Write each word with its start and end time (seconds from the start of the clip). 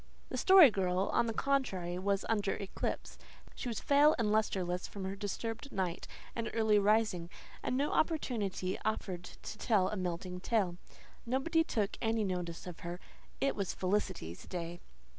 The 0.29 0.37
Story 0.39 0.71
Girl, 0.71 1.11
on 1.13 1.27
the 1.27 1.31
contrary, 1.31 1.99
was 1.99 2.25
under 2.27 2.55
eclipse. 2.55 3.19
She 3.53 3.69
was 3.69 3.81
pale 3.81 4.15
and 4.17 4.31
lustreless 4.31 4.87
from 4.87 5.03
her 5.05 5.15
disturbed 5.15 5.71
night 5.71 6.07
and 6.35 6.49
early 6.55 6.79
rising; 6.79 7.29
and 7.61 7.77
no 7.77 7.91
opportunity 7.91 8.79
offered 8.83 9.23
to 9.25 9.57
tell 9.59 9.89
a 9.89 9.95
melting 9.95 10.39
tale. 10.39 10.77
Nobody 11.23 11.63
took 11.63 11.99
any 12.01 12.23
notice 12.23 12.65
of 12.65 12.79
her. 12.79 12.99
It 13.39 13.55
was 13.55 13.75
Felicity's 13.75 14.47
day. 14.47 14.79